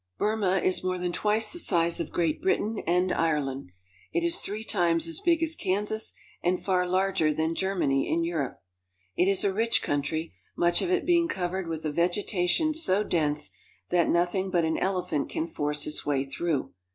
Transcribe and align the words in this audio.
Burma 0.17 0.57
is 0.57 0.83
more 0.83 0.97
than 0.97 1.11
twice 1.11 1.53
the 1.53 1.59
size 1.59 1.99
of 1.99 2.11
Great 2.11 2.41
Britain 2.41 2.81
and 2.87 3.11
Ireland. 3.11 3.69
It 4.11 4.23
is 4.23 4.39
three 4.39 4.63
times 4.63 5.07
as 5.07 5.19
big 5.19 5.43
as 5.43 5.53
Kansas 5.55 6.15
and 6.41 6.59
far 6.59 6.87
larger 6.87 7.31
than 7.31 7.53
Germany 7.53 8.11
in 8.11 8.23
Europe. 8.23 8.63
It 9.15 9.27
is 9.27 9.43
a 9.43 9.53
rich 9.53 9.83
country, 9.83 10.33
much 10.57 10.81
of 10.81 10.89
it 10.89 11.05
being 11.05 11.27
covered 11.27 11.67
with 11.67 11.85
a 11.85 11.91
vegetation 11.91 12.73
so 12.73 13.03
dense 13.03 13.51
that 13.91 14.09
nothing 14.09 14.49
but 14.49 14.65
an 14.65 14.79
elephant 14.79 15.29
can 15.29 15.45
force 15.45 15.85
its 15.85 16.03
way 16.03 16.23
through. 16.23 16.73